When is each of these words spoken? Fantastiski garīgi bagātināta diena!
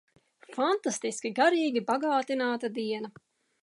Fantastiski 0.55 1.33
garīgi 1.41 1.87
bagātināta 1.93 2.75
diena! 2.83 3.19